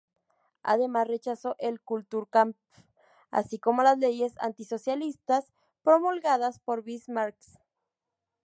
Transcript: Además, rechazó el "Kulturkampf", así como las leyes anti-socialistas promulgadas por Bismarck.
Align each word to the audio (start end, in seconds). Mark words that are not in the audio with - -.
Además, 0.63 1.07
rechazó 1.07 1.55
el 1.59 1.79
"Kulturkampf", 1.79 2.57
así 3.29 3.59
como 3.59 3.83
las 3.83 3.99
leyes 3.99 4.33
anti-socialistas 4.39 5.53
promulgadas 5.83 6.57
por 6.59 6.81
Bismarck. 6.81 7.37